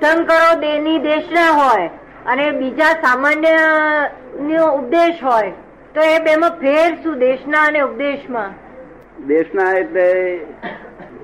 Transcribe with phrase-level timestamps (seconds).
[0.00, 1.90] તીર્થંકરો દેની દેશના હોય
[2.26, 5.52] અને બીજા સામાન્ય ઉપદેશ હોય
[5.94, 8.50] તો એ બેમાં ફેર શું દેશના અને ઉપદેશમાં?
[9.26, 10.06] દેશના એટલે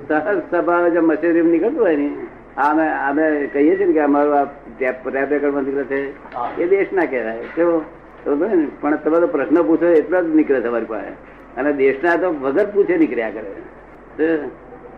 [0.09, 2.09] સહજ સ્વભાવે જે મશીનરી નીકળતું હોય ને
[2.57, 4.45] અમે અમે કહીએ છીએ ને કે અમારું આ
[4.79, 6.01] ટેપ રેકર્ડમાં નીકળે છે.
[6.63, 7.45] એ દેશના કહેવાય.
[7.57, 7.79] કેવો
[8.25, 8.67] બરોબર ને?
[8.81, 11.13] પણ તમે તો પ્રશ્ન પૂછો એટલો જ નીકળે તમારી પાસે.
[11.57, 13.53] અને દેશના તો વગર પૂછે નીકળ્યા કરે.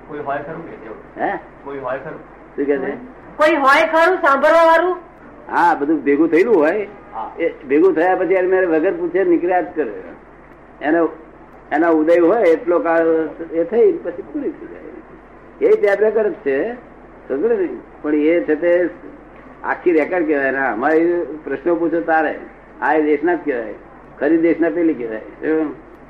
[0.08, 1.36] કોઈ હોય ખરું કે હે?
[1.64, 2.20] કોઈ હોય ખરું?
[2.56, 3.23] શું કે છે?
[3.36, 4.96] કોઈ હોય ખરું સાંભળવા વાળું
[5.50, 6.88] હા બધું ભેગું થયેલું હોય.
[7.38, 9.92] એ ભેગું થયા પછી એને મેં વગર પૂછે નીકળ્યા જ કરે.
[10.82, 11.08] એનો
[11.72, 13.06] એના ઉદય હોય એટલો કાળ
[13.52, 15.68] એ થઈ પછી પૂરી થઈ જાય.
[15.68, 16.74] એ ટેપ રેકર્ડ જ છે.
[17.28, 17.68] સમજે ને
[18.02, 18.90] પણ એ છે તે
[19.64, 20.50] આખી રેકર્ડ કહેવાય.
[20.50, 22.38] ને અમારી પ્રશ્નો પૂછો તારે.
[22.82, 23.74] આ એ દેશના જ કહેવાય.
[24.20, 25.20] ખરી દેશના પેલી કહેવાય.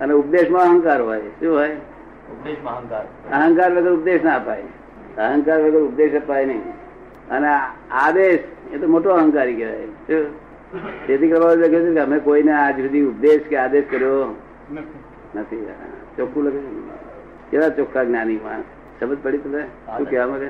[0.01, 1.21] અને ઉપદેશમાં અહંકાર હોય.
[1.21, 1.69] શું હોય?
[1.69, 3.05] ઉપદેશમાં અહંકાર.
[3.33, 4.63] અહંકાર વગર ઉપદેશ ના અપાય.
[5.19, 6.63] અહંકાર વગર ઉપદેશ અપાય નહીં.
[7.31, 7.51] અને
[7.91, 9.89] આદેશ એ તો મોટો અહંકારી કહેવાય?
[11.07, 14.35] તેથી કરવા કે અમે કોઈને આજ સુધી ઉપદેશ કે આદેશ કર્યો
[15.35, 15.67] નથી.
[16.17, 16.61] ચોખ્ખું લખે
[17.51, 18.69] કેવા ચોખ્ખા જ્ઞાની માણસ?
[19.01, 19.63] સમજ પડી તમે
[19.97, 20.49] શું કહેવા માંગે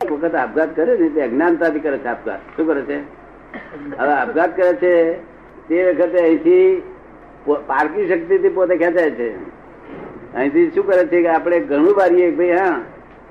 [0.00, 2.40] એક વખત આપઘાત કરે ને તે અજ્ઞાનતાથી કરે છે આપઘાત.
[2.56, 2.98] શું કરે છે?
[3.98, 4.92] હવે આપઘાત કરે છે
[5.68, 6.82] તે વખતે અહીંથી
[7.66, 9.28] પારકી શક્તિથી પોતે ખેંચાય છે.
[10.34, 12.76] અહીંથી શું કરે છે કે આપણે ઘણું બારીએ ભાઈ હા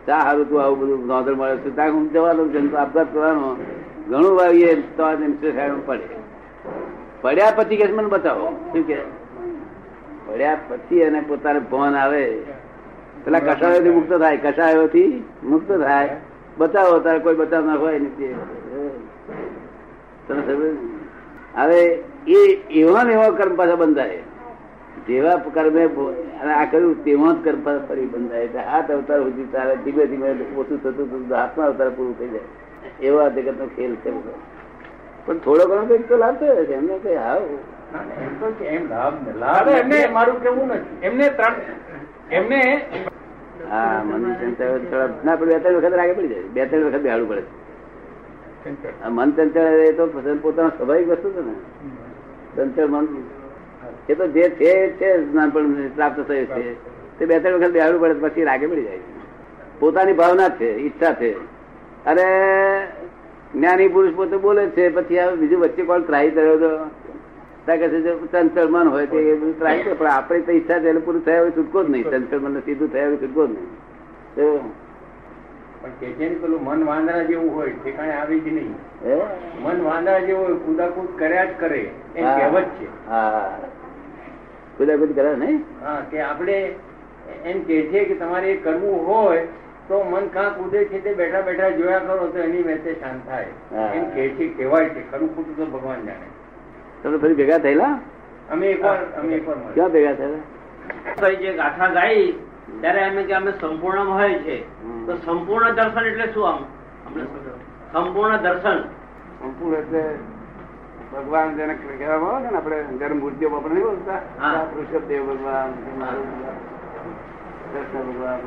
[0.06, 1.76] ચા સારું તું આવું બધું નોંધણ મળે છે.
[1.76, 3.56] ત્યાં હું જવાનું છે તો આપઘાત કરવાનો.
[4.10, 5.04] ઘણું વાવીએ તો
[5.86, 6.10] પડે.
[7.22, 8.48] પડ્યા પછી કે મને બતાવો.
[8.74, 8.98] શું કે?
[10.28, 12.42] પડ્યા પછી એને પોતાને ભવન આવે.
[13.26, 14.38] પેલા કષાયોથી મુક્ત થાય.
[14.38, 16.18] કષાયોથી મુક્ત થાય.
[16.58, 18.36] બતાવો, તારે કોઈ બતાવનાર હોય નથી
[21.56, 22.38] હવે એ
[22.72, 24.24] એવા ને એવા કર્મ પાછા બંધાય.
[25.08, 25.90] જેવા કર્મે
[26.42, 30.30] અને આ કર્યું તેવા જ કર્મ ફરી બંધાય એટલે હાથ અવતાર સુધી તારે ધીમે ધીમે
[30.30, 32.42] ઓછું થતું થતું હાથમાં અવતાર પૂરું થઈ જાય.
[33.02, 34.34] એવા જગત નો ખેલ છે બધો.
[35.26, 36.74] પણ થોડો ઘણો કંઈક તો લાભ થયો છે.
[36.74, 37.42] એમને કઈ હાવ.
[37.42, 37.58] બે
[45.60, 46.14] ત્રણ વખત જાય.
[46.54, 47.44] બે ત્રણ વખત બેહાડવું પડે
[49.04, 50.08] આ મન ચંચળ એ તો
[50.42, 51.54] પોતાનો સ્વાભાવિક વસ્તુ છે ને.
[52.56, 53.08] ચંચળ મન
[54.10, 56.64] એ તો જે છે છે નાનપણ પ્રાપ્ત થયું છે.
[57.18, 59.00] તે બે ત્રણ વખત બેહાડવું પડે પછી રાગે મળી જાય.
[59.80, 61.32] પોતાની ભાવના છે ઈચ્છા છે.
[62.06, 62.26] અને
[63.56, 66.70] જ્ઞાની પુરુષ પોતે બોલે છે પછી હવે બીજું વચ્ચે કોણ ત્રાહી કર્યો હતો
[67.66, 67.90] છે
[68.32, 69.20] ચંચળ મન હોય તે
[69.60, 72.10] ત્રાહી કરે પણ આપણે તો ઈચ્છા છે એટલે પૂરું થયા હોય છૂટકો જ નહીં.
[72.12, 73.70] ચંચળ મન સીધું થયા હોય છૂટકો જ નહીં.
[76.42, 78.76] પેલું મન વાંદરા જેવું હોય ઠેકાણે આવી જ નહીં.
[79.64, 81.82] મન વાંદરા જેવું હોય કુદાકુદ કર્યા જ કરે.
[82.16, 82.88] એ કહેવત છે.
[83.10, 83.58] હા.
[84.78, 85.60] કુદાકુદ કરે નહીં
[86.10, 86.58] કે આપણે
[87.52, 89.44] એમ કે છે કે તમારે એ કરવું હોય
[89.88, 93.52] તો મન કાં કૂદે છે તે બેઠા બેઠા જોયા કરો તો એની મેસે શાંત થાય.
[93.98, 96.28] એમ કે છે કહેવાય છે ખરું ખોટું તો ભગવાન જાણે.
[97.04, 97.94] તમે ફરી ભેગા થયેલા?
[98.52, 99.58] અમે એકવાર અમે એકવાર.
[99.74, 101.34] ક્યાં ભેગા થયેલા?
[101.42, 102.28] જે ગાથા ગાઈ
[102.82, 104.58] ત્યારે અમે કે અમે સંપૂર્ણ હોય છે.
[105.08, 106.62] તો સંપૂર્ણ દર્શન એટલે શું આમ?
[107.94, 108.80] સંપૂર્ણ દર્શન.
[109.40, 110.04] સંપૂર્ણ એટલે
[111.16, 114.20] ભગવાન જેને કહેવામાં આવે છે ને આપણે જયારે મૂર્તિઓ આપણે નહીં બોલતા.
[114.78, 115.72] ઋષભ દેવ ભગવાન
[117.72, 118.40] કૃષ્ણ ભગવાન.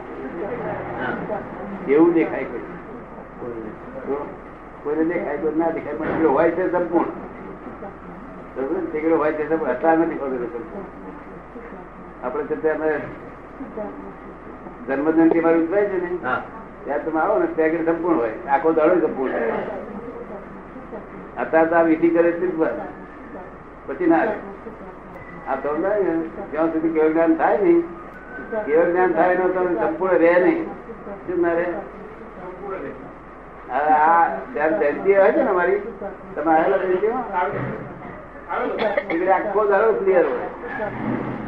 [1.88, 2.66] એવું દેખાય કોઈ.
[4.82, 7.10] કોઈને દેખાય કોઈ ના દેખાય પણ પેલો હોય છે સંપૂર્ણ?
[8.92, 10.02] તે હોય છે સંપૂર્ણ.
[10.02, 10.42] નથી ખબર
[12.24, 12.90] આપણે છતાં અમે
[14.88, 16.16] જન્મજયંતિ મારી ઉતરાય છે ને
[16.84, 18.34] ત્યાં તમે આવો ને ત્યાં સંપૂર્ણ હોય.
[18.50, 19.52] આખો દાડો સંપૂર્ણ હોય
[21.42, 22.46] અત્યારે તો આ વિધિ કરે છે
[23.86, 24.24] પછી ના
[25.48, 27.80] આ તો જ્યાં સુધી કેવું જ્ઞાન થાય નહીં,
[28.66, 30.60] કેવું જ્ઞાન થાય નો તો સંપૂર્ણ રહે નહીં.
[31.26, 31.66] શું ના રહે?
[33.70, 34.22] આ
[34.54, 35.80] જયંતિ હોય છે ને અમારી,
[36.34, 36.82] તમે આવેલા
[39.08, 40.48] એટલે આખો દાડો ક્લિયર હોય.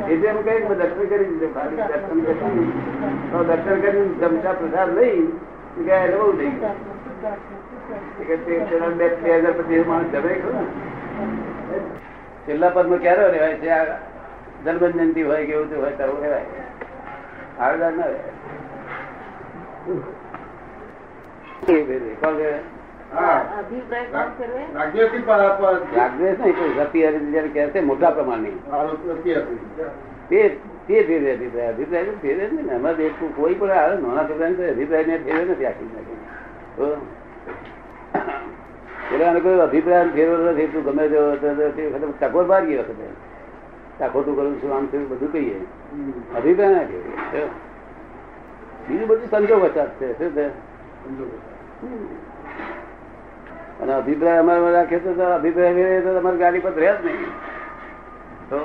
[0.08, 2.68] એટલે એમ કઈ દર્શન કરી દીધે ખાલી દર્શન કરી
[3.30, 5.18] તો દર્શન કરીને જમતા પ્રસાદ લઈ
[5.86, 6.54] ગયા બહુ થઈ
[8.26, 10.66] કે પદ પેલા બે બે હજાર પછી માણસ જમે ખરું ને?
[12.48, 13.68] છેલ્લા પદમાં ક્યારે રેવાય છે?
[13.68, 13.84] આ
[14.64, 16.44] જન્મ જયંતિ હોય કે એવું હોય ત્યારે રેવાય
[17.58, 18.12] આગળ ના
[27.70, 27.80] છે.
[27.80, 28.58] મોટા પ્રમાણની.
[31.68, 31.72] અભિપ્રાય.
[31.72, 32.78] જ ને.
[33.36, 36.16] કોઈ પણ આવે નાના છોકરા અભિપ્રાય ને ફેરે નથી આખી નાખી
[38.14, 43.06] એટલે એને કોઈ અભિપ્રાય ફેરવો નથી તું ગમે તે વખતે ટકોર બાર વખતે
[44.12, 45.58] ખોટું કરું છું આમ થયું બધું કહીએ.
[46.36, 47.44] અભિપ્રાય ના કહીએ
[48.88, 50.46] બીજું બધું સંજોગ વચાત છે શું છે?
[53.80, 57.32] અને અભિપ્રાય અમારે રાખે તો અભિપ્રાય ફેરવે તો તમારી ગાડી પર રહે જ નહીં.
[58.50, 58.60] તો?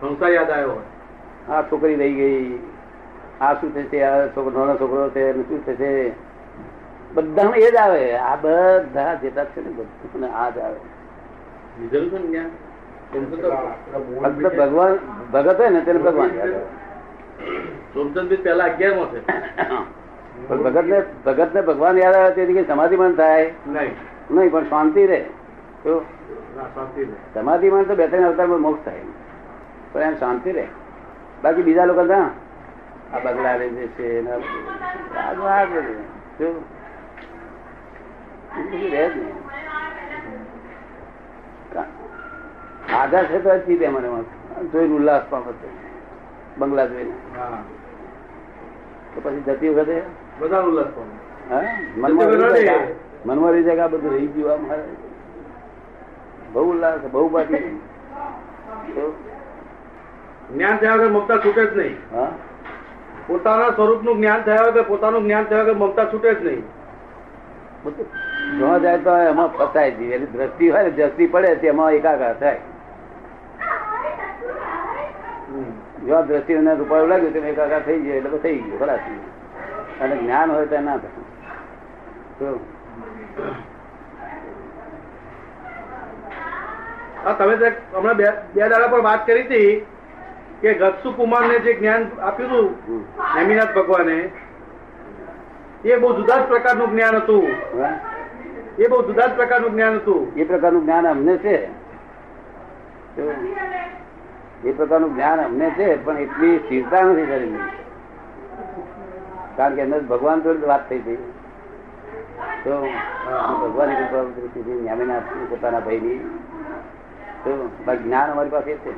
[0.00, 0.78] સંસ્થા યાદ આવ્યો
[1.50, 2.60] આ છોકરી રહી ગઈ.
[3.40, 3.98] આ શું થશે?
[4.04, 5.90] આ છોકરો નાનો છોકરો છે શું થશે?
[7.14, 8.16] બધામાં એ જ આવે.
[8.16, 10.80] આ બધા જેટલા છે ને બધું આ જ આવે.
[11.90, 13.20] છે
[14.22, 14.98] ફક્ત ભગવાન
[15.32, 16.30] ભગત હોય ને તેને ભગવાન
[17.94, 18.52] સોમચંદ છે.
[20.48, 23.52] પણ ભગત ને ભગત ને ભગવાન યાદ આવે તેથી સમાધિ પણ થાય.
[23.66, 23.94] નહીં.
[24.30, 25.20] નહીં પણ શાંતિ રહે.
[25.82, 26.04] તો
[27.34, 29.00] સમાધિ માં તો બે ત્રણ અવતારમાં મોક્ષ થાય.
[29.92, 30.66] પણ એમ શાંતિ રહે.
[31.42, 32.30] બાકી બીજા લોકો ના?
[33.14, 35.18] આ બગલા રે જશે ને આ બધું.
[35.18, 35.94] આ આ બધું.
[36.38, 36.46] શું?
[36.46, 36.64] એ બધું
[38.56, 39.36] રહે જ નહીં.
[43.28, 44.08] છે તો હજી તે મને
[44.72, 45.68] જોઈને ઉલ્લાસ પામે છે
[46.58, 47.14] બંગલા જોઈને
[49.14, 50.02] તો પછી જતી વખતે?
[50.40, 51.14] બધા ઉલ્લાસ પામે
[51.96, 53.88] મનમાં રહી જાય.
[53.88, 54.82] બધું રહી ગયું આ મારે.
[56.52, 57.80] બહુ ઉલ્લાસ બહુ બાકી.
[60.52, 61.96] જ્ઞાન થયા વગર મમતા છૂટે જ નહીં.
[62.12, 62.30] હા?
[63.26, 66.62] પોતાના સ્વરૂપનું જ્ઞાન થયા વગર પોતાનું જ્ઞાન થયા વગર મમતા છૂટે જ નહીં.
[68.58, 72.60] જોવા જાય તો એમાં ફસાય છે એની દ્રષ્ટિ હોય ને દ્રષ્ટિ પડે તેમાં એકાકાર થાય.
[76.06, 79.02] જો દ્રષ્ટિ ને રૂપાળું લાગ્યું તેમાં એકાકાર થઈ ગયો એટલે થઈ ગયો ખલાસ
[80.02, 81.22] અને જ્ઞાન હોય તો ના થાય.
[87.38, 87.54] તમે
[87.94, 89.70] હમણાં બે બે દાડા પર વાત કરી હતી
[90.62, 93.00] કે ગત્સુ કુમારને જે જ્ઞાન આપ્યું હતું.
[93.36, 94.18] નેમિનાથ ભગવાને
[95.84, 97.46] એ બહુ જુદા જ પ્રકારનું જ્ઞાન હતું?
[98.78, 100.32] એ બહુ જુદા જ પ્રકારનું જ્ઞાન હતું.
[100.36, 101.56] એ પ્રકારનું જ્ઞાન અમને છે.
[104.64, 107.58] એ પ્રકારનું જ્ઞાન અમને છે પણ એટલી સ્થિરતા નથી કરી
[109.56, 111.32] કારણ કે એમને ભગવાન જોડે વાત થઈ હતી.
[112.64, 112.86] તો
[113.60, 115.18] ભગવાન કૃપા
[115.50, 116.18] પોતાના ભાઈની.
[117.44, 117.68] તો
[118.04, 118.92] જ્ઞાન અમારી પાસે છે.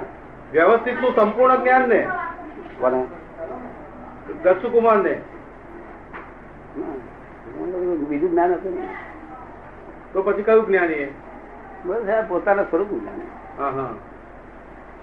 [0.54, 2.00] વ્યવસ્થિતનું સંપૂર્ણ જ્ઞાન ને
[4.44, 5.14] દસુકુમાર ને
[8.08, 8.88] બીજું જ્ઞાન હતું ને?
[10.12, 11.08] તો પછી કયું જ્ઞાન એ?
[11.84, 13.20] બસ પોતાના સ્વરૂપ જ્ઞાન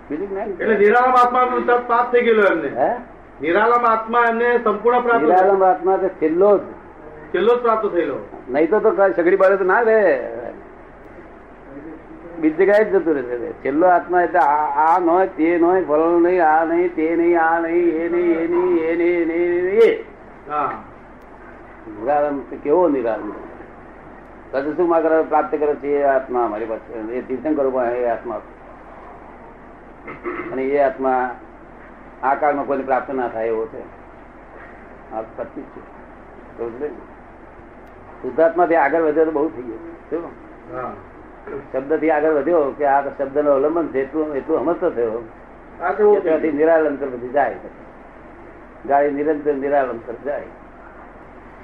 [0.09, 1.45] બીજું જ્ઞાન એટલે નિરાલમ આત્મા
[1.87, 2.69] પ્રાપ્ત થઈ ગયેલો એમને.
[2.81, 2.89] હે?
[3.41, 6.63] નિરાલમ આત્મા એમને સંપૂર્ણ પ્રાપ્ત નિરાલમ આત્મા છેલ્લો જ.
[7.33, 8.17] છેલ્લો જ પ્રાપ્ત થયેલો.
[8.49, 9.99] નહીં તો તો સગડી બાળે તો ના રે.
[12.41, 13.51] બીજી જગ્યાએ જ જતું રહેશે.
[13.53, 17.59] છેલ્લો આત્મા એટલે આ ન હોય તે નોય ફળ નહીં આ નહીં તે નહીં આ
[17.59, 19.91] નહીં એ નહીં એ નહીં એ નહીં એ નહીં એ
[21.91, 23.31] નિરાલમ કેવો નિરાલમ
[24.51, 26.93] પછી શું માં પ્રાપ્ત કરે છે એ આત્મા અમારી પાસે.
[26.93, 28.41] એ તીર્થંકરો પણ એ આત્મા.
[30.51, 31.35] અને એ આત્મા
[32.23, 33.81] આ કાળમાં કોઈને પ્રાપ્ત ના થાય એવો છે.
[35.13, 35.81] આ સત્ય છે.
[36.79, 36.87] ને?
[38.21, 41.10] શુદ્ધાત્માથી આગળ વધે તો બહુ થઈ ગયું.
[41.73, 45.29] શબ્દથી આગળ વધ્યો કે આ શબ્દ નો અવલંબન છે એટલું એટલું સમજતો થયો?
[46.21, 47.55] ત્યાંથી નિરાલંતર બધી જાય.
[48.87, 50.43] ગાડી નિરંતર નિરાલંતર જાય.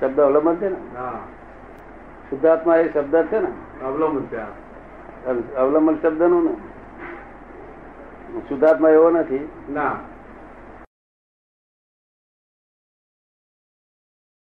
[0.01, 0.75] શબ્દ અવલંબન છે ને?
[0.97, 1.11] હા.
[2.29, 3.83] શુદ્ધાત્મા એ શબ્દ છે ને?
[3.85, 5.55] અવલંબન છે.
[5.55, 6.55] અવલંબન શબ્દનું ને?
[8.39, 9.49] શુદ્ધાત્મા એવો નથી.
[9.69, 9.95] ના.